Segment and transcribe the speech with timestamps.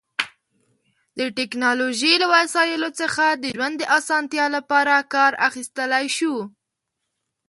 [1.17, 6.33] د ټیکنالوژی له وسایلو څخه د ژوند د اسانتیا لپاره کار اخیستلی شو